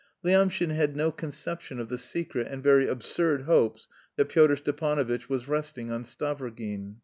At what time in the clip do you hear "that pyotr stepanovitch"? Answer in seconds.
4.15-5.29